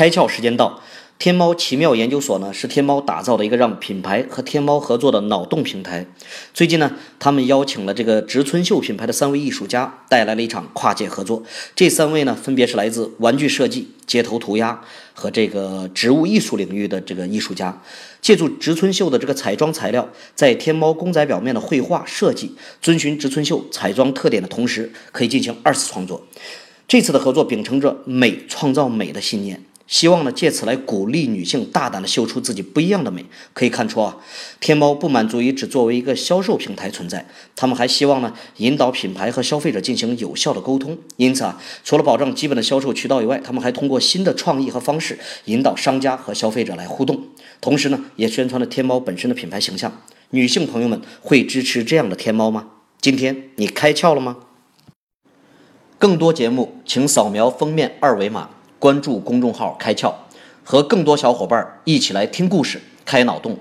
[0.00, 0.80] 开窍时间到。
[1.18, 6.06] 天猫奇妙研究所呢，是天猫打造的一个让品牌和天猫合作的脑洞平台。
[6.54, 11.42] 最近呢，他们邀请了这个植村秀品牌的三位艺术家，带来了一场跨界合作。
[11.76, 14.80] 这三位呢，分别是来自玩具设计、街头涂鸦
[15.12, 17.82] 和这个植物艺术领域的这个艺术家，
[18.22, 26.26] 借助植村秀的这个彩妆材料，在天猫公仔表面的绘画设计，遵循植村秀彩妆特点的同时，可以进行二次创作。
[26.88, 29.62] 这次的合作秉承着美创造美的信念。
[29.90, 33.26] 希望呢，借此来鼓励女性大胆的秀出自己不一样的美。
[33.52, 34.18] 可以看出啊，
[34.60, 37.26] 天猫不满足于只作为一个销售平台存在，
[37.56, 40.96] 他们还希望呢，引导品牌和消费者进行有效的沟通。
[41.16, 47.24] 因此啊，除了保障基本的销售渠道以外，他们还通过新的创意和方式引导商家和消费者来互动。
[47.60, 50.00] 同时呢，也宣传了天猫本身的品牌形象。
[50.30, 52.68] 女性朋友们会支持这样的天猫吗？
[53.00, 54.36] 今天你开窍了吗？
[55.98, 58.50] 更多节目，请扫描封面二维码。
[58.80, 60.12] 关注公众号“开窍”，
[60.64, 63.58] 和更多小伙伴一起来听故事、开脑洞。